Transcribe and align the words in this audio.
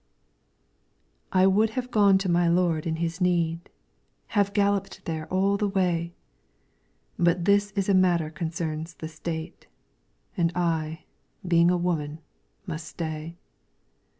I 1.31 1.45
WOULD 1.45 1.69
have 1.77 1.91
gone 1.91 2.17
to 2.17 2.27
my 2.27 2.47
lord 2.47 2.87
in 2.87 2.95
his 2.95 3.21
need, 3.21 3.69
Have 4.29 4.51
galloped 4.51 5.05
there 5.05 5.27
all 5.31 5.57
the 5.57 5.67
way, 5.67 6.15
But 7.19 7.45
this 7.45 7.69
is 7.75 7.87
a 7.87 7.93
matter 7.93 8.31
concerns 8.31 8.95
the 8.95 9.07
State, 9.07 9.67
And 10.35 10.51
I, 10.55 11.03
being 11.47 11.69
a 11.69 11.77
woman, 11.77 12.17
must 12.65 12.87
stay. 12.87 13.37